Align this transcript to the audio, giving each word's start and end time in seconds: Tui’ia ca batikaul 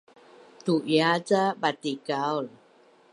Tui’ia 0.63 1.11
ca 1.27 1.41
batikaul 1.61 2.47